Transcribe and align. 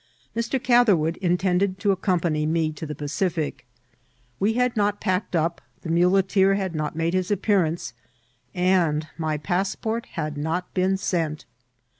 Mr. 0.35 0.57
Catherwood 0.63 1.15
intended 1.17 1.77
to 1.77 1.91
accompany 1.91 2.47
me 2.47 2.71
to 2.71 2.87
the 2.87 2.95
Pacific. 2.95 3.67
We 4.39 4.53
had 4.53 4.75
not 4.75 4.99
packed 4.99 5.35
up, 5.35 5.61
the 5.83 5.89
muleteer 5.91 6.55
had 6.55 6.73
not 6.73 6.95
made 6.95 7.13
his 7.13 7.29
afq^earance, 7.29 7.93
and 8.55 9.07
my 9.19 9.37
passport 9.37 10.07
had 10.17 10.37
not 10.37 10.73
been 10.73 10.97
sent. 10.97 11.45